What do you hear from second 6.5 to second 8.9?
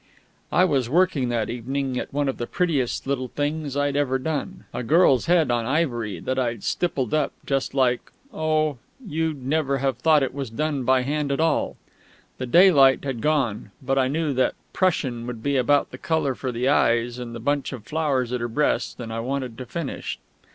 stippled up just like... oh,